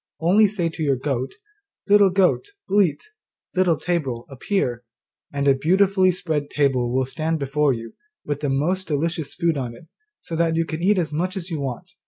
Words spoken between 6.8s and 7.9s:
will stand before